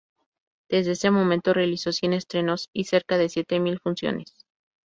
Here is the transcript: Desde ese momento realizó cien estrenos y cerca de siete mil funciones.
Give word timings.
Desde 0.67 0.93
ese 0.93 1.11
momento 1.11 1.53
realizó 1.53 1.91
cien 1.91 2.13
estrenos 2.13 2.71
y 2.73 2.85
cerca 2.85 3.19
de 3.19 3.29
siete 3.29 3.59
mil 3.59 3.77
funciones. 3.79 4.33